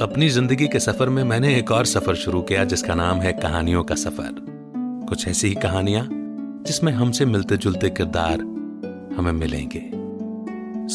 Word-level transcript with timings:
अपनी 0.00 0.28
ज़िंदगी 0.28 0.66
के 0.68 0.78
सफ़र 0.80 1.08
में 1.08 1.22
मैंने 1.24 1.54
एक 1.56 1.70
और 1.70 1.86
सफ़र 1.86 2.14
शुरू 2.14 2.40
किया, 2.42 2.64
जिसका 2.64 2.94
नाम 2.94 3.18
है 3.18 3.32
कहानियों 3.32 3.82
का 3.84 3.94
सफ़र। 3.94 4.34
कुछ 5.08 5.28
ऐसी 5.28 5.48
ही 5.48 5.54
कहानियाँ, 5.54 6.08
जिसमें 6.66 6.92
हमसे 6.92 7.24
मिलते 7.24 7.56
जुलते 7.56 7.90
किरदार 7.90 8.40
हमें 9.16 9.32
मिलेंगे। 9.32 9.82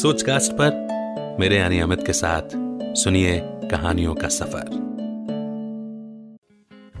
सोचकास्ट 0.00 0.52
पर 0.52 1.36
मेरे 1.40 1.56
यानी 1.56 1.80
अमित 1.80 2.06
के 2.06 2.12
साथ 2.12 2.56
सुनिए 2.96 3.40
कहानियों 3.70 4.14
का 4.14 4.28
सफ़र। 4.28 4.68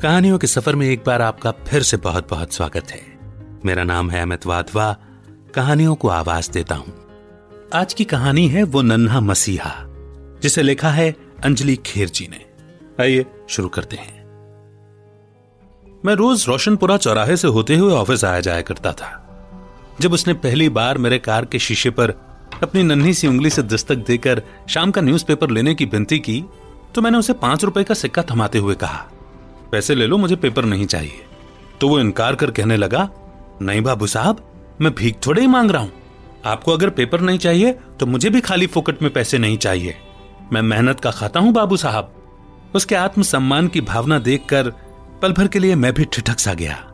कहानियों 0.02 0.38
के 0.38 0.46
सफ़र 0.46 0.76
में 0.76 0.86
एक 0.88 1.04
बार 1.06 1.22
आपका 1.22 1.50
फिर 1.66 1.82
से 1.82 1.96
बहुत 1.96 2.30
बहुत 2.30 2.52
स्वागत 2.52 2.90
है। 2.90 3.02
मेरा 3.64 3.84
नाम 3.84 4.10
है 4.10 4.22
अमित 4.22 4.46
वाधवा, 4.46 4.92
कहानियों 5.54 5.94
को 5.94 6.08
आवाज़ 6.08 6.50
देता 6.52 6.74
हूँ। 6.74 6.94
आज 7.74 7.94
की 7.94 8.04
कहानी 8.04 8.48
है 8.48 8.62
वो 8.62 8.82
नन्हा 8.82 9.20
मसीहा, 9.20 9.72
जिसे 10.42 10.62
लिखा 10.62 10.90
है 10.90 11.29
अंजलि 11.44 11.76
खेर 11.76 12.08
जी 12.08 12.26
ने। 12.30 12.44
आइए। 13.00 13.24
शुरू 13.48 13.68
करते 13.68 13.96
हैं। 13.96 14.18
मैं 16.04 16.14
रोज 16.14 16.44
रोशनपुरा 16.48 16.96
चौराहे 16.96 17.36
से 17.36 17.48
होते 17.48 17.76
हुए 17.76 17.92
ऑफ़िस 17.92 18.24
आया 18.24 18.40
जाया 18.40 18.60
करता 18.60 18.92
था। 18.92 19.16
जब 20.00 20.12
उसने 20.12 20.34
पहली 20.34 20.68
बार 20.68 20.98
मेरे 20.98 21.18
कार 21.18 21.44
के 21.44 21.58
शीशे 21.58 21.90
पर 21.90 22.10
अपनी 22.62 22.82
नन्ही 22.82 23.14
सी 23.14 23.26
उंगली 23.26 23.50
से 23.50 23.62
दस्तक 23.62 23.96
देकर 23.96 24.42
शाम 24.68 24.90
का 24.90 25.00
न्यूज़पेपर 25.00 25.50
लेने 25.50 25.74
की 25.74 25.84
विनती 25.84 26.18
की 26.18 26.44
तो 26.94 27.02
मैंने 27.02 27.18
उसे 27.18 27.32
पाँच 27.32 27.64
रुपए 27.64 27.84
का 27.84 27.94
सिक्का 27.94 28.22
थमाते 28.22 28.58
हुए 28.58 28.74
कहा 28.74 29.06
पैसे 29.72 29.94
ले 29.94 30.06
लो 30.06 30.18
मुझे 30.18 30.36
पेपर 30.36 30.64
नहीं 30.64 30.86
चाहिए। 30.86 31.24
तो 31.80 31.88
वो 31.88 31.98
इनकार 32.00 32.34
कर 32.34 32.50
कहने 32.50 32.76
लगा 32.76 33.08
नहीं 33.62 33.82
बाबू 33.82 34.06
साहब 34.06 34.46
मैं 34.80 34.94
भीख 34.94 35.18
थोड़े 35.26 35.40
ही 35.40 35.48
मांग 35.48 35.70
रहा 35.70 35.82
हूँ। 35.82 35.92
आपको 36.46 36.72
अगर 36.72 36.90
पेपर 36.90 37.20
नहीं 37.20 37.38
चाहिए 37.38 37.72
तो 38.00 38.06
मुझे 38.06 38.30
भी 38.30 38.40
खाली 38.40 38.66
फोकट 38.66 39.02
में 39.02 39.12
पैसे 39.12 39.38
नहीं 39.38 39.58
चाहिए। 39.58 39.96
मैं 40.52 40.62
मेहनत 40.62 41.00
का 41.00 41.10
खाता 41.10 41.40
हूँ, 41.40 41.52
बाबू 41.52 41.76
साहब। 41.76 42.14
उसके 42.74 42.94
आत्मसम्मान 42.94 43.68
की 43.68 43.80
भावना 43.80 44.18
देखकर 44.18 44.70
पल 45.22 45.32
भर 45.32 45.48
के 45.48 45.58
लिए 45.58 45.74
मैं 45.74 45.94
भी 45.94 46.04
ठिठक 46.04 46.38
सा 46.38 46.54
गया। 46.54 46.84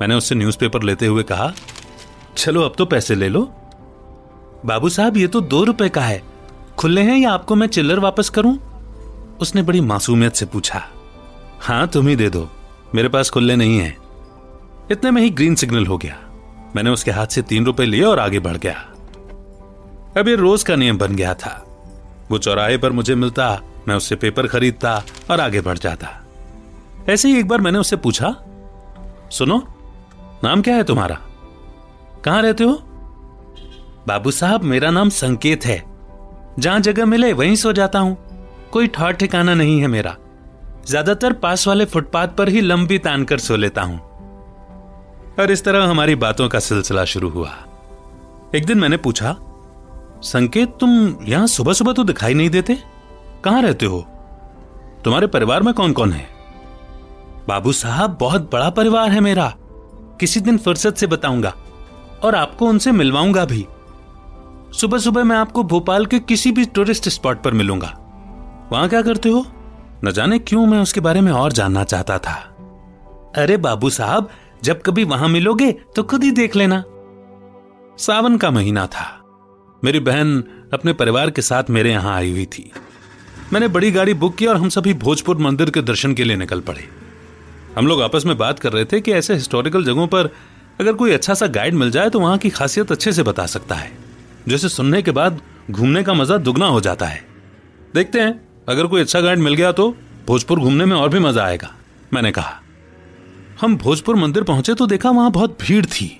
मैंने 0.00 0.14
उससे 0.14 0.34
न्यूज़पेपर 0.34 0.82
लेते 0.82 1.06
हुए 1.06 1.22
कहा, 1.22 1.52
चलो, 2.36 2.62
अब 2.62 2.74
तो 2.78 2.86
पैसे 2.86 3.14
ले 3.14 3.28
लो। 3.28 3.42
बाबू 4.66 4.88
साहब, 4.88 5.16
ये 5.16 5.26
तो 5.26 5.40
दो 5.40 5.64
रुपए 5.64 5.88
का 5.88 6.00
है। 6.00 6.22
खुले 6.78 7.00
हैं 7.00 7.18
या 7.18 7.32
आपको 7.32 7.54
मैं 7.54 7.66
चिल्लर 7.66 7.98
वापस 7.98 8.28
करूँ? 8.28 8.58
उसने 9.40 9.62
बड़ी 9.62 9.80
मासूमियत 9.80 10.34
से 10.34 10.46
पूछा 10.46 10.82
हाँ 11.60 11.88
तुम 11.88 12.08
ही 12.08 12.16
दे 12.16 12.30
दो। 12.30 12.48
मेरे 12.94 13.08
पास 13.08 13.30
खुले 13.30 13.56
नहीं 13.56 13.78
है। 13.78 13.96
इतने 14.90 15.10
में 15.10 15.22
ही 15.22 15.30
ग्रीन 15.30 15.54
सिग्नल 15.54 15.86
हो 15.86 15.98
गया। 15.98 16.18
मैंने 16.76 16.90
उसके 16.90 17.10
हाथ 17.10 17.26
से 17.26 17.42
तीन 17.42 17.66
रुपए 17.66 17.84
लिए 17.84 18.02
और 18.02 18.18
आगे 18.18 18.38
बढ़ 18.38 18.56
गया। 18.56 18.74
अब 20.20 20.28
ये 20.28 20.34
रोज 20.34 20.62
का 20.62 20.76
नियम 20.76 20.98
बन 20.98 21.16
गया 21.16 21.34
था। 21.34 21.69
वो 22.30 22.38
चौराहे 22.38 22.78
पर 22.78 22.92
मुझे 22.92 23.14
मिलता, 23.14 23.62
मैं 23.88 23.94
उससे 23.94 24.16
पेपर 24.16 24.46
खरीदता 24.46 25.04
और 25.30 25.40
आगे 25.40 25.60
बढ़ 25.60 25.78
जाता। 25.78 26.08
ऐसे 27.08 27.28
ही 27.28 27.38
एक 27.38 27.48
बार 27.48 27.60
मैंने 27.60 27.78
उससे 27.78 27.96
पूछा, 27.96 28.36
सुनो, 29.30 29.62
नाम 30.44 30.62
क्या 30.62 30.74
है 30.76 30.84
तुम्हारा? 30.84 31.18
कहाँ 32.24 32.42
रहते 32.42 32.64
हो? 32.64 32.72
बाबू 34.08 34.30
साहब, 34.30 34.62
मेरा 34.62 34.90
नाम 34.90 35.08
संकेत 35.08 35.64
है। 35.64 35.82
जहाँ 36.58 36.80
जगह 36.80 37.06
मिले, 37.06 37.32
वहीं 37.32 37.56
सो 37.56 37.72
जाता 37.72 37.98
हूँ। 37.98 38.16
कोई 38.72 38.86
ठौर 38.86 39.12
ठिकाना 39.12 39.54
नहीं 39.54 39.80
है 39.80 39.86
मेरा। 39.86 40.16
ज़्यादातर 40.86 41.32
पास 41.32 41.66
वाले 41.66 41.84
फुटपाथ 41.84 42.28
पर 42.28 42.48
ही 42.48 42.60
लंबी 42.60 42.98
तान 42.98 43.24
कर 43.24 43.38
सो 43.38 43.56
लेता 43.56 43.82
हूँ। 43.82 43.98
और 45.40 45.50
इस 45.50 45.64
तरह 45.64 45.84
हमारी 45.84 46.14
बातों 46.14 46.48
का 46.48 46.58
सिलसिला 46.58 47.04
शुरू 47.04 47.28
हुआ। 47.28 47.54
एक 48.54 48.66
दिन 48.66 48.78
मैंने 48.78 48.96
पूछा 48.96 49.36
संकेत 50.22 50.76
तुम 50.80 51.16
यहाँ 51.22 51.46
सुबह 51.46 51.72
सुबह 51.72 51.92
तो 51.92 52.04
दिखाई 52.04 52.34
नहीं 52.34 52.50
देते? 52.50 52.78
कहाँ 53.44 53.62
रहते 53.62 53.86
हो? 53.86 54.06
तुम्हारे 55.04 55.26
परिवार 55.26 55.62
में 55.62 55.74
कौन 55.74 55.92
कौन 55.92 56.12
है? 56.12 56.28
बाबू 57.48 57.72
साहब, 57.72 58.16
बहुत 58.20 58.50
बड़ा 58.52 58.70
परिवार 58.70 59.10
है 59.10 59.20
मेरा। 59.20 59.54
किसी 60.20 60.40
दिन 60.40 60.58
फुर्सत 60.58 60.94
से 60.94 61.06
बताऊँगा 61.06 61.54
और 62.24 62.34
आपको 62.34 62.66
उनसे 62.66 62.92
मिलवाऊँगा 62.92 63.44
भी। 63.44 63.66
सुबह 64.72 64.98
सुबह 64.98 65.24
मैं 65.24 65.36
आपको 65.36 65.62
भोपाल 65.62 66.06
के 66.06 66.18
किसी 66.18 66.52
भी 66.52 66.64
टूरिस्ट 66.64 67.08
स्पॉट 67.08 67.42
पर 67.42 67.52
मिलूँगा। 67.52 67.96
वहाँ 68.72 68.88
क्या 68.88 69.02
करते 69.02 69.28
हो? 69.28 69.46
न 70.04 70.12
जाने 70.12 70.38
क्यों 70.38 70.66
मैं 70.66 70.78
उसके 70.78 71.00
बारे 71.00 71.20
में 71.20 71.32
और 71.32 71.52
जानना 71.52 71.84
चाहता 71.84 72.18
था। 72.18 72.34
अरे 73.36 73.56
बाबू 73.56 73.90
साहब, 73.90 74.28
जब 74.62 74.82
कभी 74.82 75.04
वहाँ 75.04 75.28
मिलोगे 75.28 75.72
तो 75.72 76.02
खुद 76.02 76.24
ही 76.24 76.30
देख 76.30 76.56
लेना। 76.56 76.84
सावन 77.98 78.36
का 78.36 78.50
महीना 78.50 78.86
था। 78.86 79.19
मेरी 79.82 80.00
बहन 80.00 80.42
अपने 80.72 80.92
परिवार 80.92 81.30
के 81.30 81.42
साथ 81.42 81.70
मेरे 81.70 81.90
यहाँ 81.90 82.14
आई 82.14 82.30
हुई 82.30 82.44
थी। 82.48 82.70
मैंने 83.52 83.68
बड़ी 83.68 83.90
गाड़ी 83.90 84.14
बुक 84.14 84.36
की 84.36 84.46
और 84.46 84.56
हम 84.56 84.68
सभी 84.68 84.94
भोजपुर 84.96 85.38
मंदिर 85.38 85.70
के 85.70 85.82
दर्शन 85.82 86.14
के 86.14 86.24
लिए 86.24 86.36
निकल 86.36 86.60
पड़े। 86.60 86.84
हम 87.76 87.86
लोग 87.86 88.02
आपस 88.02 88.26
में 88.26 88.36
बात 88.38 88.58
कर 88.58 88.72
रहे 88.72 88.84
थे 88.84 89.00
कि 89.00 89.12
ऐसे 89.12 89.34
हिस्टोरिकल 89.34 89.84
जगहों 89.84 90.06
पर 90.06 90.30
अगर 90.80 90.92
कोई 90.92 91.12
अच्छा 91.12 91.34
सा 91.34 91.46
गाइड 91.48 91.74
मिल 91.74 91.90
जाए 91.90 92.10
तो 92.10 92.20
वहाँ 92.20 92.38
की 92.38 92.50
खासियत 92.50 92.92
अच्छे 92.92 93.12
से 93.12 93.22
बता 93.22 93.46
सकता 93.46 93.74
है, 93.74 93.90
जैसे 94.48 94.68
सुनने 94.68 95.02
के 95.02 95.10
बाद 95.12 95.40
घूमने 95.70 96.02
का 96.02 96.14
मज़ा 96.14 96.36
दुगना 96.38 96.66
हो 96.66 96.80
जाता 96.80 97.06
है। 97.06 97.24
देखते 97.94 98.20
हैं, 98.20 98.40
अगर 98.68 98.86
कोई 98.86 99.00
अच्छा 99.00 99.20
गाइड 99.20 99.38
मिल 99.38 99.54
गया 99.54 99.72
तो 99.72 99.90
भोजपुर 100.26 100.60
घूमने 100.60 100.84
में 100.84 100.96
और 100.96 101.08
भी 101.08 101.18
मज़ा 101.20 101.44
आएगा, 101.44 101.74
मैंने 102.14 102.32
कहा। 102.32 102.60
हम 103.60 103.76
भोजपुर 103.78 104.16
मंदिर 104.16 104.42
पहुँचे 104.44 104.74
तो 104.74 104.86
देखा 104.86 105.10
वहाँ 105.10 105.30
बहुत 105.32 105.58
भीड़ 105.60 105.84
थी। 105.86 106.16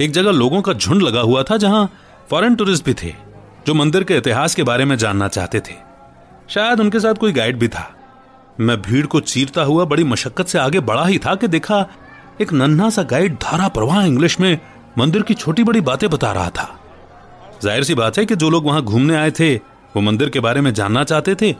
एक 0.00 0.10
जगह 0.12 0.30
लोगों 0.32 0.60
का 0.62 0.72
झुंड 0.72 1.02
लगा 1.02 1.20
हुआ 1.20 1.42
था 1.42 1.56
जहाँ 1.58 1.90
फॉरेन 2.30 2.54
टूरिस्ट 2.54 2.84
भी 2.84 2.94
थे, 2.94 3.12
जो 3.66 3.74
मंदिर 3.74 4.04
के 4.04 4.16
इतिहास 4.16 4.54
के 4.54 4.62
बारे 4.62 4.84
में 4.84 4.96
जानना 4.96 5.28
चाहते 5.28 5.60
थे। 5.60 5.74
शायद 6.48 6.80
उनके 6.80 7.00
साथ 7.00 7.14
कोई 7.14 7.32
गाइड 7.32 7.58
भी 7.58 7.68
था। 7.68 7.90
मैं 8.60 8.80
भीड़ 8.82 9.06
को 9.06 9.20
चीरता 9.20 9.62
हुआ 9.62 9.84
बड़ी 9.84 10.04
मशक्कत 10.04 10.46
से 10.46 10.58
आगे 10.58 10.80
बढ़ा 10.80 11.04
ही 11.06 11.18
था 11.18 11.34
कि 11.34 11.48
देखा, 11.48 11.86
एक 12.40 12.52
नन्हा 12.52 12.90
सा 12.90 13.02
गाइड 13.02 13.34
धारा 13.34 13.68
प्रवाह 13.68 14.04
इंग्लिश 14.04 14.40
में 14.40 14.58
मंदिर 14.98 15.22
की 15.22 15.34
छोटी 15.34 15.64
बड़ी 15.64 15.80
बातें 15.80 16.08
बता 16.10 16.32
रहा 16.32 16.50
था। 16.50 16.68
ज़ाहिर 17.62 17.84
सी 17.84 17.94
बात 17.94 18.18
है 18.18 18.26
कि 18.26 18.36
जो 18.36 18.50
लोग 18.50 18.66
वहाँ 18.66 18.82
घूमने 18.82 19.16
आए 19.16 19.30
थे, 19.30 19.54
वो 19.54 20.00
मंदिर 20.00 20.28
के 20.28 20.40
बारे 20.40 20.60
में 20.60 20.72
जानना 20.74 21.04
चाहते 21.04 21.34
थे, 21.34 21.54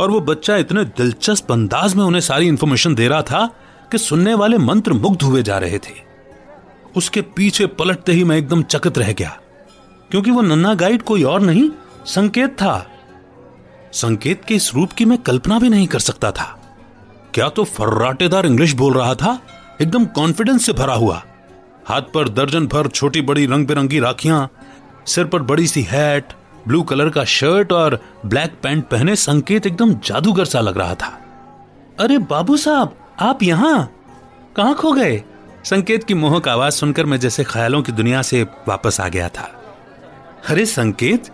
और 0.00 0.10
वो 0.10 0.20
बच्चा 0.20 0.56
इतने 0.56 0.84
दिलचस्प 0.84 1.52
अंदाज 1.52 1.94
में 1.94 2.04
उन्हें 2.04 2.20
सारी 2.20 2.48
इंफॉर्मेशन 2.48 2.94
दे 2.94 3.08
रहा 3.08 3.22
था 3.22 3.46
कि 3.92 3.98
सुनने 3.98 4.34
वाले 4.34 4.58
मंत्र 4.58 4.92
मुग्ध 4.92 5.22
हुए 5.22 5.42
जा 5.42 5.58
रहे 5.58 5.78
थे। 5.78 5.94
उसके 6.96 7.20
पीछे 7.20 7.66
पलटते 7.66 8.12
ही 8.12 8.24
मैं 8.24 8.36
एकदम 8.36 8.62
चकित 8.62 8.98
रह 8.98 9.12
गया। 9.12 9.38
क्योंकि 10.10 10.30
वो 10.30 10.40
नन्ना 10.40 10.74
गाइड 10.74 11.02
कोई 11.02 11.22
और 11.22 11.40
नहीं, 11.40 11.70
संकेत 12.06 12.50
था। 12.50 12.86
संकेत 13.92 14.44
के 14.44 14.54
इस 14.54 14.74
रूप 14.74 14.92
की 14.92 15.04
मैं 15.04 15.18
कल्पना 15.18 15.58
भी 15.58 15.68
नहीं 15.68 15.86
कर 15.86 15.98
सकता 15.98 16.30
था। 16.30 16.56
क्या 17.34 17.48
तो 17.48 17.64
फर्राटेदार 17.64 18.46
इंग्लिश 18.46 18.72
बोल 18.72 18.94
रहा 18.94 19.14
था? 19.14 19.38
एकदम 19.80 20.04
कॉन्फिडेंस 20.04 20.66
से 20.66 20.72
भरा 20.72 20.94
हुआ। 20.94 21.22
हाथ 21.86 22.02
पर 22.02 22.28
दर्जन 22.28 22.66
भर 22.66 22.86
छोटी 22.86 23.20
बड़ी 23.20 23.46
रंग 23.46 23.66
बिरंगी 23.66 23.98
राखियाँ, 23.98 24.50
सिर 25.06 25.24
पर 25.24 25.42
बड़ी 25.42 25.66
सी 25.66 25.82
हैट 25.82 26.32
ब्लू 26.68 26.82
कलर 26.82 27.10
का 27.10 27.24
शर्ट 27.24 27.72
और 27.72 27.98
ब्लैक 28.26 28.56
पैंट 28.62 28.84
पहने 28.88 29.16
संकेत 29.16 29.66
एकदम 29.66 29.94
जादूगर 29.94 30.44
सा 30.44 30.60
लग 30.60 30.78
रहा 30.78 30.94
था। 30.94 31.18
अरे 32.00 32.18
बाबू 32.18 32.56
साहब, 32.56 32.96
आप 33.20 33.42
यहाँ? 33.42 33.92
कहाँ 34.56 34.74
खो 34.74 34.92
गए? 34.92 35.22
संकेत 35.64 36.04
की 36.04 36.14
मोहक 36.14 36.48
आवाज़ 36.48 36.74
सुनकर 36.74 37.06
मैं 37.06 37.20
जैसे 37.20 37.44
ख्यालों 37.44 37.82
की 37.82 37.92
दुनिया 37.92 38.22
से 38.22 38.42
वापस 38.42 39.00
आ 39.00 39.08
गया 39.08 39.28
था। 39.28 39.59
अरे 40.48 40.66
संकेत, 40.66 41.28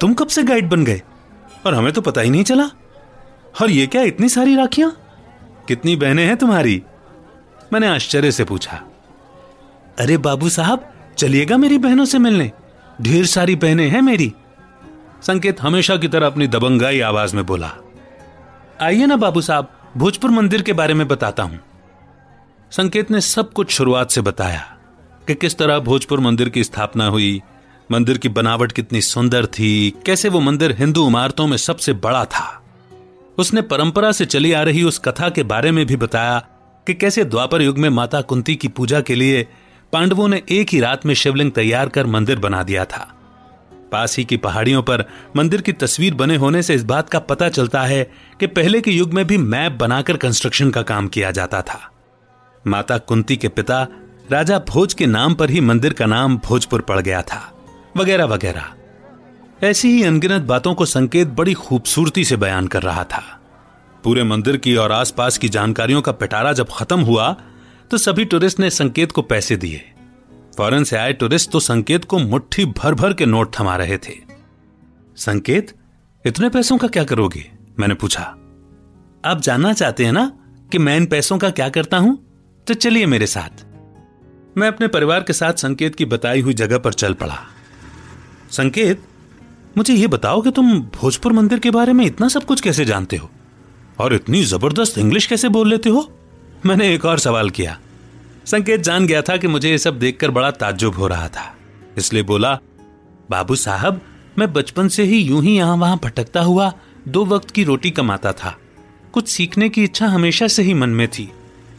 तुम 0.00 0.14
कब 0.14 0.26
से 0.26 0.42
गाइड 0.42 0.68
बन 0.68 0.84
गए? 0.84 1.02
और 1.66 1.74
हमें 1.74 1.92
तो 1.92 2.00
पता 2.00 2.20
ही 2.20 2.30
नहीं 2.30 2.44
चला। 2.44 2.64
और 3.62 3.70
ये 3.70 3.86
क्या 3.86 4.02
इतनी 4.02 4.28
सारी 4.28 4.56
राखियाँ? 4.56 4.96
कितनी 5.68 5.96
बहनें 5.96 6.26
हैं 6.26 6.36
तुम्हारी? 6.36 6.82
मैंने 7.72 7.86
आश्चर्य 7.86 8.32
से 8.32 8.44
पूछा। 8.44 8.82
अरे 9.98 10.16
बाबू 10.16 10.48
साहब, 10.48 10.92
चलिएगा 11.18 11.56
मेरी 11.56 11.78
बहनों 11.78 12.04
से 12.04 12.18
मिलने। 12.18 12.52
ढेर 13.02 13.26
सारी 13.26 13.56
बहनें 13.56 13.88
हैं 13.88 14.00
मेरी। 14.00 14.34
संकेत 15.22 15.60
हमेशा 15.60 15.96
की 15.96 16.08
तरह 16.08 16.26
अपनी 16.26 16.46
दबंगाई 16.46 17.00
आवाज़ 17.00 17.36
में 17.36 17.46
बोला। 17.46 17.72
आइए 18.80 19.06
ना 19.06 19.16
बाबू 19.16 19.40
साहब, 19.40 19.70
भोजपुर 19.96 20.30
मंदिर 20.30 20.62
के 20.62 20.72
बारे 20.72 20.94
में 20.94 21.08
बताता 21.08 21.42
हूँ। 21.42 21.60
संकेत 22.70 23.10
ने 23.10 23.20
सब 23.20 23.52
कुछ 23.52 23.70
शुरुआत 23.70 24.10
से 24.10 24.20
बताया 24.20 24.76
कि 25.26 25.34
किस 25.34 25.58
तरह 25.58 25.78
भोजपुर 25.78 26.20
मंदिर 26.20 26.48
की 26.48 26.64
स्थापना 26.64 27.06
हुई 27.06 27.42
मंदिर 27.90 28.18
की 28.18 28.28
बनावट 28.28 28.72
कितनी 28.72 29.00
सुंदर 29.00 29.46
थी, 29.46 29.90
कैसे 30.06 30.28
वो 30.28 30.40
मंदिर 30.40 30.76
हिंदू 30.78 31.08
इमारतों 31.08 31.46
में 31.46 31.56
सबसे 31.56 31.92
बड़ा 31.92 32.24
था। 32.24 32.64
उसने 33.38 33.62
परंपरा 33.62 34.12
से 34.12 34.26
चली 34.26 34.52
आ 34.52 34.62
रही 34.62 34.82
उस 34.82 34.98
कथा 34.98 35.28
के 35.28 35.42
बारे 35.42 35.70
में 35.70 35.86
भी 35.86 35.96
बताया 35.96 36.38
कि 36.86 36.94
कैसे 36.94 37.24
द्वापर 37.24 37.62
युग 37.62 37.78
में 37.78 37.88
माता 37.88 38.20
कुंती 38.20 38.56
की 38.56 38.68
पूजा 38.68 39.00
के 39.00 39.14
लिए 39.14 39.46
पांडवों 39.92 40.28
ने 40.28 40.42
एक 40.48 40.68
ही 40.68 40.80
रात 40.80 41.06
में 41.06 41.14
शिवलिंग 41.14 41.52
तैयार 41.52 41.88
कर 41.88 42.06
मंदिर 42.06 42.38
बना 42.38 42.62
दिया 42.62 42.84
था। 42.84 43.14
पास 43.92 44.18
ही 44.18 44.24
की 44.24 44.36
पहाड़ियों 44.36 44.82
पर 44.82 45.04
मंदिर 45.36 45.62
की 45.62 45.72
तस्वीर 45.72 46.14
बने 46.14 46.36
होने 46.36 46.62
से 46.62 46.74
इस 46.74 46.84
बात 46.84 47.10
का 47.10 47.18
पता 47.18 47.48
चलता 47.48 47.82
है 47.82 48.10
कि 48.40 48.46
पहले 48.46 48.80
के 48.80 48.90
युग 48.90 49.12
में 49.12 49.26
भी 49.26 49.38
मैप 49.38 49.72
बनाकर 49.72 50.16
कंस्ट्रक्शन 50.16 50.70
का 50.70 50.82
काम 50.82 51.08
किया 51.08 51.30
जाता 51.30 51.62
था। 51.62 51.92
माता 52.66 52.98
कुंती 52.98 53.36
के 53.36 53.48
पिता 53.48 53.86
राजा 54.30 54.58
भोज 54.58 54.94
के 54.94 55.06
नाम 55.06 55.34
पर 55.34 55.50
ही 55.50 55.60
मंदिर 55.60 55.92
का 55.92 56.06
नाम 56.06 56.38
भोजपुर 56.38 56.80
पड़ 56.80 57.00
गया 57.00 57.22
था। 57.22 57.57
वगैरह 57.98 58.24
वगैरह। 58.24 59.66
ऐसी 59.66 59.90
ही 59.90 60.02
अनगिनत 60.02 60.42
बातों 60.42 60.74
को 60.74 60.84
संकेत 60.86 61.28
बड़ी 61.28 61.54
खूबसूरती 61.54 62.24
से 62.24 62.36
बयान 62.36 62.66
कर 62.66 62.82
रहा 62.82 63.04
था। 63.04 63.22
पूरे 64.04 64.24
मंदिर 64.24 64.56
की 64.56 64.74
और 64.76 64.92
आसपास 64.92 65.38
की 65.38 65.48
जानकारियों 65.48 66.02
का 66.02 66.12
पिटारा 66.12 66.52
जब 66.52 66.68
खत्म 66.72 67.00
हुआ 67.00 67.36
तो 67.90 67.98
सभी 67.98 68.24
टूरिस्ट 68.24 68.60
ने 68.60 68.70
संकेत 68.70 69.12
को 69.12 69.22
पैसे 69.22 69.56
दिए। 69.56 69.80
फॉरेन 70.56 70.84
से 70.84 70.96
आए 70.96 71.12
टूरिस्ट 71.12 71.50
तो 71.50 71.60
संकेत 71.60 72.04
को 72.04 72.18
मुट्ठी 72.18 72.64
भर 72.66 72.94
भर 72.94 73.12
के 73.12 73.26
नोट 73.26 73.54
थमा 73.58 73.76
रहे 73.76 73.98
थे। 73.98 74.14
संकेत, 75.16 75.74
इतने 76.24 76.48
पैसों 76.48 76.78
का 76.78 76.88
क्या 76.88 77.04
करोगे? 77.04 77.44
मैंने 77.80 77.94
पूछा। 77.94 78.22
आप 79.24 79.40
जानना 79.42 79.72
चाहते 79.72 80.04
हैं 80.04 80.12
ना 80.12 80.30
कि 80.72 80.78
मैं 80.78 80.96
इन 80.96 81.06
पैसों 81.06 81.38
का 81.38 81.50
क्या 81.50 81.68
करता 81.68 81.96
हूँ? 81.96 82.16
तो 82.66 82.74
चलिए 82.74 83.06
मेरे 83.06 83.26
साथ। 83.26 83.64
मैं 84.58 84.68
अपने 84.68 84.88
परिवार 84.88 85.22
के 85.22 85.32
साथ 85.32 85.52
संकेत 85.52 85.94
की 85.94 86.04
बताई 86.04 86.40
हुई 86.40 86.54
जगह 86.54 86.78
पर 86.78 86.92
चल 86.92 87.14
पड़ा। 87.14 87.38
संकेत, 88.50 89.02
मुझे 89.76 89.94
यह 89.94 90.08
बताओ 90.08 90.42
कि 90.42 90.50
तुम 90.50 90.80
भोजपुर 90.80 91.32
मंदिर 91.32 91.58
के 91.58 91.70
बारे 91.70 91.92
में 91.92 92.06
इतना 92.06 92.28
सब 92.28 92.44
कुछ 92.44 92.60
कैसे 92.60 92.84
जानते 92.84 93.16
हो? 93.16 93.30
और 93.98 94.14
इतनी 94.14 94.44
ज़बरदस्त 94.44 94.98
इंग्लिश 94.98 95.26
कैसे 95.26 95.48
बोल 95.48 95.68
लेते 95.68 95.90
हो? 95.90 96.12
मैंने 96.66 96.94
एक 96.94 97.04
और 97.04 97.18
सवाल 97.18 97.50
किया। 97.50 97.80
संकेत 98.46 98.80
जान 98.80 99.06
गया 99.06 99.22
था 99.22 99.36
कि 99.36 99.48
मुझे 99.48 99.70
यह 99.70 99.76
सब 99.76 99.98
देखकर 99.98 100.30
बड़ा 100.30 100.50
ताज्जुब 100.50 100.94
हो 100.94 101.06
रहा 101.06 101.28
था। 101.28 101.56
इसलिए 101.96 102.22
बोला, 102.22 102.60
बाबू 103.30 103.54
साहब, 103.54 104.00
मैं 104.38 104.52
बचपन 104.52 104.88
से 104.88 105.02
ही 105.02 105.18
यूँ 105.18 105.42
ही 105.42 105.56
यहाँ 105.56 105.76
वहाँ 105.76 106.00
भटकता 106.04 106.40
हुआ 106.40 106.72
दो 107.08 107.24
वक्त 107.24 107.50
की 107.50 107.64
रोटी 107.64 107.90
कमाता 107.90 108.32
था। 108.32 108.58
कुछ 109.12 109.28
सीखने 109.28 109.68
की 109.68 109.84
इच्छा 109.84 110.06
हमेशा 110.06 110.48
से 110.48 110.62
ही 110.62 110.74
मन 110.74 110.90
में 110.90 111.08
थी। 111.08 111.32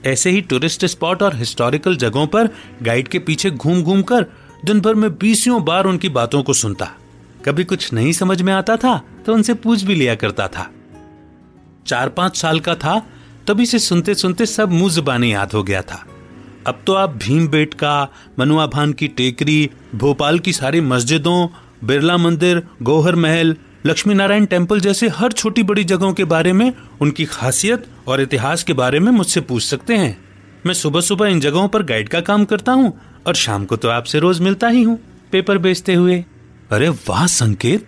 ऐसे 0.06 0.30
ही 0.30 0.42
टूरिस्ट 0.42 0.86
स्पॉट 0.86 1.24
और 1.24 1.36
हिस्टोरिकल 1.36 1.95
जगहों 1.95 2.27
पर 2.27 2.50
गाइड 2.83 3.07
के 3.07 3.19
पीछे 3.19 3.51
घूम 3.51 3.83
घूम 3.83 4.01
कर 4.01 4.25
दिन 4.65 4.79
भर 4.81 4.95
में 4.95 5.09
बीसियों 5.11 5.63
बार 5.65 5.85
उनकी 5.85 6.09
बातों 6.09 6.41
को 6.44 6.53
सुनता। 6.53 6.85
कभी 7.45 7.63
कुछ 7.63 7.91
नहीं 7.94 8.11
समझ 8.13 8.41
में 8.41 8.53
आता 8.53 8.75
था 8.77 9.01
तो 9.25 9.33
उनसे 9.33 9.53
पूछ 9.53 9.83
भी 9.83 9.95
लिया 9.95 10.15
करता 10.15 10.47
था। 10.47 10.69
चार 11.88 12.09
पाँच 12.09 12.38
साल 12.38 12.59
का 12.59 12.75
था, 12.75 13.00
तभी 13.47 13.65
से 13.65 13.79
सुनते 13.79 14.15
सुनते 14.15 14.45
सब 14.45 14.71
मुँह 14.71 14.91
जुबानी 14.91 15.33
याद 15.33 15.53
हो 15.53 15.63
गया 15.63 15.81
था। 15.81 16.03
अब 16.67 16.81
तो 16.88 16.94
आप 16.94 17.15
भीम 17.15 17.47
बेट 17.47 17.73
का 17.73 18.07
मनुआ 18.39 18.65
भान 18.67 18.94
की 18.94 19.07
टेकरी, 19.07 19.69
भोपाल 19.95 20.39
की 20.39 20.53
सारी 20.53 20.81
मस्जिदों, 20.81 21.47
बिरला 21.83 22.17
मंदिर, 22.17 22.63
गोहर 22.81 23.15
महल 23.15 23.55
लक्ष्मी 23.85 24.13
नारायण 24.13 24.45
टेंपल 24.45 24.79
जैसे 24.79 25.07
हर 25.07 25.31
छोटी 25.31 25.63
बड़ी 25.63 25.83
जगहों 25.83 26.13
के 26.13 26.23
बारे 26.23 26.53
में 26.53 26.71
उनकी 27.01 27.25
खासियत 27.25 27.85
और 28.07 28.21
इतिहास 28.21 28.63
के 28.63 28.73
बारे 28.73 29.00
में 29.00 29.12
मुझसे 29.12 29.41
पूछ 29.41 29.63
सकते 29.63 29.97
हैं। 29.97 30.17
मैं 30.65 30.73
सुबह 30.73 31.01
सुबह 31.01 31.27
इन 31.27 31.39
जगहों 31.39 31.67
पर 31.67 31.83
गाइड 31.83 32.09
का 32.09 32.21
काम 32.21 32.45
करता 32.45 32.71
हूँ 32.71 32.97
और 33.27 33.36
शाम 33.36 33.66
को 33.66 33.75
तो 33.75 33.89
आपसे 33.89 34.19
रोज 34.19 34.39
मिलता 34.39 34.68
ही 34.68 34.83
हूँ, 34.83 35.00
पेपर 35.31 35.57
बेचते 35.57 35.94
हुए। 35.94 36.25
अरे 36.71 36.89
वाह, 36.89 37.27
संकेत! 37.27 37.88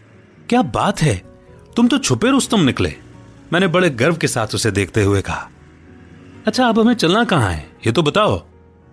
क्या 0.50 0.62
बात 0.62 1.01
है! 1.01 1.24
तुम 1.75 1.88
तो 1.88 1.98
छुपे 1.98 2.30
रुस्तम 2.30 2.60
निकले। 2.60 2.95
मैंने 3.54 3.68
बड़े 3.68 3.89
गर्व 3.89 4.16
के 4.16 4.28
साथ 4.28 4.48
उसे 4.48 4.72
देखते 4.72 5.04
हुए 5.04 5.22
कहा। 5.22 5.50
अच्छा 6.48 6.68
अब 6.68 6.80
हमें 6.80 6.94
चलना 6.94 7.24
कहाँ 7.24 7.51
है? 7.51 7.69
ये 7.88 7.92
तो 7.92 8.04
बताओ। 8.04 8.44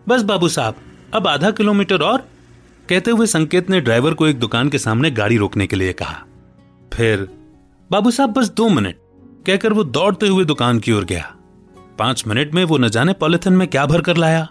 बस 0.08 0.22
बाबू 0.22 0.48
साहब, 0.48 0.74
अब 1.14 1.26
आधा 1.26 1.50
किलोमीटर 1.50 2.02
और? 2.02 2.28
कहते 2.88 3.10
हुए 3.10 3.26
संकेत 3.26 3.70
ने 3.70 3.80
ड्राइवर 3.80 4.14
को 4.14 4.26
एक 4.26 4.38
दुकान 4.38 4.68
के 4.68 4.78
सामने 4.78 5.10
गाड़ी 5.10 5.36
रोकने 5.36 5.66
के 5.66 5.76
लिए 5.76 5.92
कहा। 5.92 6.24
फिर, 6.92 7.28
बाबू 7.90 8.10
साहब, 8.10 8.30
बस 8.30 8.48
दो 8.48 8.68
मिनट। 8.68 8.96
कहकर 9.46 9.72
वो 9.72 9.84
दौड़ते 9.84 10.28
हुए 10.28 10.44
दुकान 10.44 10.78
की 10.78 10.92
ओर 10.92 11.04
गया। 11.04 11.34
पाँच 11.98 12.24
मिनट 12.26 12.54
में 12.54 12.64
वो 12.64 12.78
न 12.78 12.88
जाने 12.88 13.12
पॉलिथिन 13.12 13.52
में 13.52 13.68
क्या 13.68 13.86
भर 13.86 14.00
कर 14.00 14.16
लाया। 14.16 14.48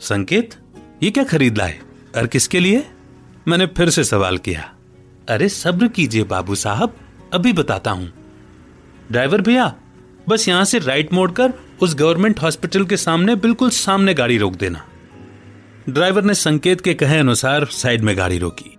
संकेत 0.00 0.54
ये 1.02 1.10
क्या 1.10 1.24
खरीद 1.24 1.58
लाए? 1.58 1.80
और 2.16 2.26
किसके 2.26 2.60
लिए? 2.60 2.86
मैंने 3.48 3.66
फिर 3.66 3.90
से 3.90 4.04
सवाल 4.04 4.38
किया। 4.38 4.74
अरे, 5.28 5.48
सब्र 5.48 5.88
कीजिए 5.88 6.24
बाबू 6.24 6.54
साहब, 6.54 6.96
अभी 7.32 7.52
बताता 7.52 7.90
हूँ। 7.90 8.12
ड्राइवर 9.12 9.40
भैया, 9.40 9.74
बस 10.28 10.48
यहाँ 10.48 10.64
से 10.64 10.78
राइट 10.78 11.12
मोड़ 11.12 11.32
कर 11.32 11.52
उस 11.82 11.94
गवर्नमेंट 11.94 12.40
हॉस्पिटल 12.40 12.84
के 12.84 12.96
सामने 12.96 13.36
बिल्कुल 13.36 13.70
सामने 13.70 14.14
गाड़ी 14.14 14.38
रोक 14.38 14.54
देना। 14.54 14.84
ड्राइवर 15.88 16.22
ने 16.22 16.34
संकेत 16.34 16.80
के 16.80 16.94
कहे 16.94 17.18
अनुसार 17.18 17.64
साइड 17.64 18.00
में 18.00 18.18
गाड़ी 18.18 18.38
रोकी। 18.38 18.78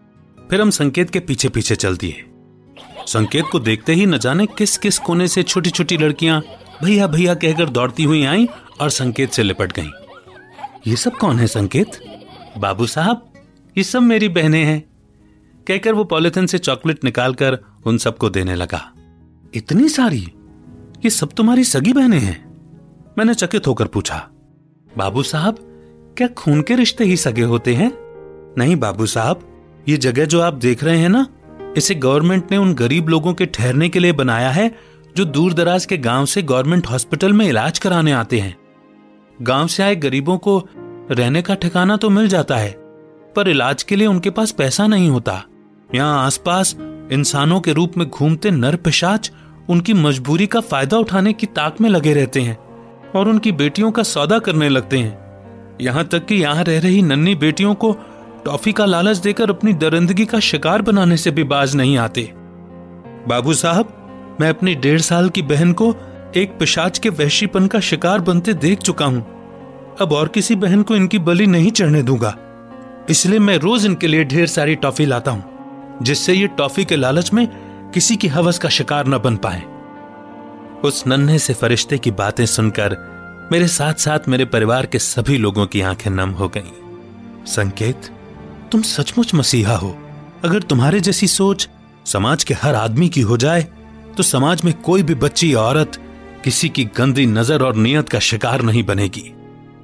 फिर 0.50 0.62
हम 0.62 0.70
संकेत 0.70 1.10
के 1.10 1.20
पीछे 1.20 1.50
पीछे 1.50 1.76
चल 1.76 1.98
दिए। 1.98 2.26
संकेत 3.08 3.46
को 3.52 3.60
देखते 3.60 3.94
ही 3.94 4.06
न 4.06 4.18
जाने 4.18 4.46
किस 4.46 4.78
किस 4.78 4.98
कोने 4.98 5.28
से 5.28 5.44
छोटी 5.44 5.70
छोटी 5.70 5.98
लड़कियाँ 5.98 6.44
भैया 6.84 7.08
भैया 7.08 7.34
कहकर 7.34 7.70
दौड़ती 7.70 8.04
हुई 8.04 8.24
आई 8.24 8.50
और 8.82 8.90
संकेत 8.90 9.32
से 9.32 9.44
लिपट 9.44 9.72
गईं। 9.72 9.90
ये 10.88 10.96
सब 10.96 11.12
कौन 11.12 11.40
है 11.40 11.48
संकेत? 11.48 12.09
बाबू 12.58 12.86
साहब, 12.86 13.34
ये 13.78 13.84
सब 13.84 14.02
मेरी 14.02 14.30
बहनें 14.30 14.64
हैं। 14.64 14.90
कहकर 15.68 15.94
वो 15.94 16.04
पॉलिथिन 16.04 16.46
से 16.46 16.58
चॉकलेट 16.58 17.04
निकालकर 17.04 17.60
उन 17.86 17.98
सबको 17.98 18.30
देने 18.30 18.56
लगा। 18.56 18.94
इतनी 19.54 19.90
सारी? 19.90 20.34
ये 21.06 21.10
सब 21.10 21.30
तुम्हारी 21.30 21.64
सगी 21.64 21.94
बहनें 21.94 22.20
हैं? 22.20 22.50
मैंने 23.18 23.34
चकित 23.34 23.68
होकर 23.68 23.86
पूछा। 23.86 24.30
बाबू 24.98 25.24
साहब, 25.24 25.56
क्या 26.18 26.28
खून 26.28 26.62
के 26.62 26.76
रिश्ते 26.76 27.04
ही 27.04 27.18
सगे 27.18 27.42
होते 27.42 27.76
हैं? 27.76 27.92
नहीं 28.58 28.76
बाबू 28.76 29.06
साहब, 29.06 29.40
ये 29.90 29.98
जगह 29.98 30.26
जो 30.26 30.42
आप 30.42 30.54
देख 30.54 30.84
रहे 30.84 30.98
हैं 30.98 31.10
ना, 31.10 31.28
इसे 31.78 31.96
गवर्नमेंट 31.96 32.52
ने 32.52 32.58
उन 32.58 32.74
गरीब 32.74 33.10
लोगों 33.10 33.34
के 33.34 33.46
ठहरने 33.46 33.90
के 33.90 34.00
लिए 34.00 34.12
बनाया 34.12 34.50
है, 34.50 34.76
जो 35.18 35.26
दूर 35.26 35.54
दराज 35.54 35.86
के 35.86 35.98
गाँव 35.98 36.26
से 36.26 36.42
गवर्नमेंट 36.42 36.88
हॉस्पिटल 36.88 37.34
में 37.34 37.48
इलाज 37.48 37.80
कराने 37.80 38.12
आते 38.12 38.40
हैं। 38.40 38.58
गाँव 39.42 39.68
से 39.68 39.84
आए 39.84 39.96
गरीबों 39.96 40.38
को 40.38 40.68
रहने 41.10 41.42
का 41.42 41.56
ठिकाना 41.56 41.96
तो 41.98 42.10
मिल 42.10 42.28
जाता 42.28 42.58
है, 42.58 42.72
पर 43.36 43.48
इलाज 43.48 43.84
के 43.84 43.96
लिए 43.96 44.08
उनके 44.08 44.30
पास 44.30 44.52
पैसा 44.52 44.88
नहीं 44.88 45.10
होता। 45.10 45.42
यहाँ 45.90 46.26
आसपास 46.26 46.76
इंसानों 47.12 47.60
के 47.60 47.74
रूप 47.74 47.98
में 47.98 48.08
घूमते 48.08 48.52
नर 48.52 48.76
पिशाच 48.78 49.32
उनकी 49.70 49.94
मजबूरी 49.94 50.48
का 50.48 50.60
फ़ायदा 50.62 50.98
उठाने 50.98 51.34
की 51.34 51.46
ताक 51.48 51.80
में 51.82 51.90
लगे 51.90 52.14
रहते 52.14 52.42
हैं 52.42 52.58
और 53.16 53.30
उनकी 53.30 53.52
बेटियों 53.54 53.92
का 53.92 54.04
सौदा 54.04 54.40
करने 54.40 54.70
लगते 54.70 54.98
हैं। 54.98 55.78
यहाँ 55.82 56.04
तक 56.04 56.26
कि 56.26 56.36
यहाँ 56.36 56.64
रह 56.64 56.80
रही 56.80 57.02
नन्ही 57.02 57.36
बेटियों 57.36 57.74
को 57.76 57.92
टॉफी 58.46 58.72
का 58.72 58.86
लालच 58.86 59.18
देकर 59.18 59.50
अपनी 59.50 59.74
दरिंदगी 59.76 60.26
का 60.26 60.40
शिकार 60.42 60.82
बनाने 60.82 61.18
से 61.18 61.32
भी 61.32 61.44
बाज 61.46 61.76
नहीं 61.76 61.98
आते। 61.98 62.30
बाबू 63.28 63.54
साहब, 63.54 64.38
मैं 64.42 64.50
अपनी 64.50 64.76
डेढ़ 64.76 65.02
साल 65.02 65.30
की 65.30 65.42
बहन 65.44 65.74
को 65.74 65.94
एक 66.38 66.58
पिशाच 66.60 67.00
के 67.00 67.10
वहशीपन 67.12 67.68
का 67.68 67.80
शिकार 67.82 68.22
बनते 68.22 68.54
देख 68.56 68.80
चुका 68.80 69.06
हूँ। 69.06 69.26
अब 70.02 70.12
और 70.14 70.28
किसी 70.28 70.56
बहन 70.56 70.84
को 70.84 70.96
इनकी 70.96 71.20
बलि 71.20 71.48
नहीं 71.48 71.72
चढ़ने 71.72 72.02
दूँगा। 72.04 72.36
इसलिए 73.10 73.40
मैं 73.40 73.58
रोज 73.58 73.86
इनके 73.86 74.08
लिए 74.08 74.24
ढेर 74.24 74.48
सारी 74.48 74.76
टॉफी 74.76 75.06
लाता 75.06 75.32
हूँ, 75.32 75.98
जिससे 76.04 76.34
ये 76.34 76.48
टॉफी 76.48 76.86
के 76.86 76.96
लालच 76.96 77.32
में 77.34 77.48
किसी 77.94 78.16
की 78.16 78.28
हवस 78.28 78.60
का 78.60 78.70
शिकार 78.70 79.08
न 79.08 79.18
बन 79.18 79.36
पाए। 79.36 79.64
उस 80.84 81.04
नन्हे 81.08 81.40
से 81.40 81.54
फरिश्ते 81.54 81.98
की 81.98 82.12
बातें 82.12 82.46
सुनकर 82.46 82.98
मेरे 83.52 83.68
साथ 83.68 83.94
साथ 83.94 84.28
मेरे 84.28 84.46
परिवार 84.46 84.86
के 84.86 85.00
सभी 85.00 85.38
लोगों 85.38 85.66
की 85.66 85.82
आँखें 85.82 86.10
नम 86.12 86.30
हो 86.32 86.48
गईं। 86.48 87.46
संकेत, 87.46 88.10
तुम 88.72 88.82
सचमुच 88.82 89.34
मसीहा 89.36 89.76
हो। 89.76 89.96
अगर 90.44 90.62
तुम्हारे 90.62 91.00
जैसी 91.00 91.28
सोच 91.28 91.68
समाज 92.06 92.44
के 92.44 92.54
हर 92.54 92.76
आदमी 92.76 93.10
की 93.10 93.22
हो 93.22 93.38
जाए 93.38 93.68
तो 94.18 94.24
समाज 94.24 94.64
में 94.66 94.74
कोई 94.82 95.04
भी 95.04 95.16
बच्ची 95.16 95.54
औरत 95.56 95.98
किसी 96.44 96.70
की 96.70 96.84
गंदी 96.98 97.26
नज़र 97.26 97.64
और 97.64 97.76
नियत 97.76 98.10
का 98.10 98.20
शिकार 98.22 98.62
नहीं 98.62 98.84
बनेगी। 98.84 99.32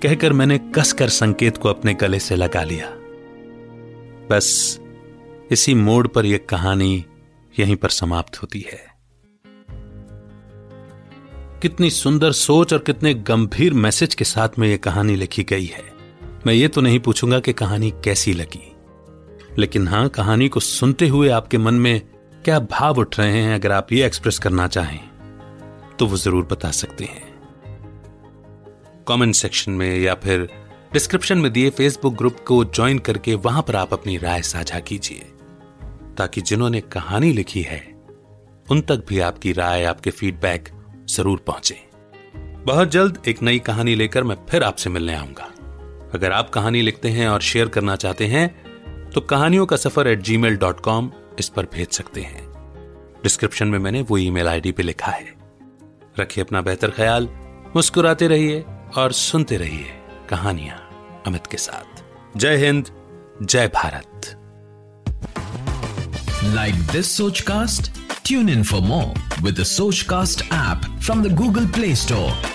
कहकर 0.03 0.33
मैंने 0.33 0.57
कसकर 0.75 1.09
संकेत 1.09 1.57
को 1.57 1.69
अपने 1.69 1.93
गले 1.93 2.19
से 2.19 2.35
लगा 2.35 2.63
लिया। 2.63 2.87
बस, 4.29 4.79
इसी 5.51 5.73
मोड़ 5.73 6.07
पर 6.07 6.25
यह 6.25 6.39
कहानी 6.49 7.05
यहीं 7.59 7.75
पर 7.75 7.89
समाप्त 7.89 8.41
होती 8.41 8.65
है। 8.71 8.83
कितनी 11.61 11.89
सुंदर 11.89 12.31
सोच 12.31 12.73
और 12.73 12.79
कितने 12.79 13.13
गंभीर 13.13 13.73
मैसेज 13.73 14.15
के 14.15 14.25
साथ 14.25 14.59
में 14.59 14.67
यह 14.67 14.77
कहानी 14.77 15.15
लिखी 15.15 15.43
गई 15.43 15.65
है। 15.65 15.83
मैं 16.47 16.53
ये 16.53 16.67
तो 16.67 16.81
नहीं 16.81 16.99
पूछूँगा 16.99 17.39
कि 17.39 17.53
कहानी 17.53 17.91
कैसी 18.03 18.33
लगी। 18.33 18.71
लेकिन 19.57 19.87
हाँ, 19.87 20.07
कहानी 20.09 20.47
को 20.47 20.59
सुनते 20.59 21.07
हुए 21.07 21.29
आपके 21.29 21.57
मन 21.57 21.73
में 21.73 22.01
क्या 22.45 22.59
भाव 22.59 22.99
उठ 22.99 23.19
रहे 23.19 23.41
हैं 23.41 23.55
अगर 23.55 23.71
आप 23.71 23.93
ये 23.93 24.05
एक्सप्रेस 24.05 24.39
करना 24.39 24.67
चाहें 24.67 24.99
तो 25.99 26.05
वो 26.05 26.17
ज़रूर 26.17 26.45
बता 26.45 26.71
सकते 26.71 27.03
हैं। 27.03 27.34
कमेंट 29.07 29.35
सेक्शन 29.35 29.71
में 29.71 29.97
या 29.97 30.13
फिर 30.15 30.47
डिस्क्रिप्शन 30.93 31.37
में 31.37 31.51
दिए 31.53 31.69
फेसबुक 31.69 32.15
ग्रुप 32.15 32.37
को 32.47 32.63
ज्वाइन 32.65 32.99
करके 32.99 33.33
वहाँ 33.35 33.61
पर 33.61 33.75
आप 33.75 33.93
अपनी 33.93 34.17
राय 34.17 34.41
साझा 34.41 34.79
कीजिए। 34.79 35.25
ताकि 36.17 36.41
जिन्होंने 36.41 36.81
कहानी 36.81 37.31
लिखी 37.33 37.61
है, 37.61 37.81
उन 38.67 38.81
तक 38.81 39.05
भी 39.09 39.19
आपकी 39.19 39.51
राय, 39.53 39.83
आपके 39.83 40.09
फीडबैक 40.11 40.69
ज़रूर 41.07 41.43
पहुँचे। 41.47 41.77
बहुत 42.65 42.91
जल्द 42.91 43.21
एक 43.27 43.41
नई 43.41 43.59
कहानी 43.59 43.95
लेकर 43.95 44.23
मैं 44.23 44.35
फिर 44.49 44.63
आपसे 44.63 44.89
मिलने 44.89 45.15
आऊँगा। 45.15 45.51
अगर 46.13 46.31
आप 46.31 46.49
कहानी 46.49 46.81
लिखते 46.81 47.09
हैं 47.09 47.27
और 47.27 47.41
शेयर 47.41 47.67
करना 47.67 47.95
चाहते 47.95 48.27
हैं 48.27 48.47
तो 49.11 49.21
कहानियों 49.21 49.65
का 49.65 49.75
सफ़र 49.75 50.07
एट 50.07 50.21
जी 50.21 50.37
इस 51.39 51.49
पर 51.49 51.65
भेज 51.65 51.87
सकते 51.89 52.21
हैं। 52.21 52.43
डिस्क्रिप्शन 53.23 53.67
में 53.67 53.77
मैंने 53.79 54.01
वो 54.01 54.17
ईमेल 54.17 54.47
आईडी 54.47 54.71
पे 54.71 54.83
लिखा 54.83 55.11
है। 55.11 55.33
रखिए 56.19 56.43
अपना 56.43 56.61
बेहतर 56.61 56.91
ख्याल, 56.91 57.27
मुस्कुराते 57.75 58.27
रहिए। 58.27 58.63
और 58.97 59.11
सुनते 59.11 59.57
रहिए 59.57 59.93
कहानियाँ 60.29 60.77
अमित 61.27 61.47
के 61.47 61.57
साथ। 61.57 62.03
जय 62.37 62.55
हिंद, 62.57 62.89
जय 63.43 63.67
Bharat. 63.67 64.31
Like 66.43 66.75
this 66.75 67.17
Sochcast 67.41 67.91
tune 68.25 68.49
in 68.49 68.63
for 68.63 68.81
more 68.81 69.41
with 69.43 69.63
Sochcast 70.01 70.41
app 70.41 70.99
from 71.01 71.23
the 71.23 71.35
Google 71.35 71.67
play 71.67 71.95
store 71.95 72.54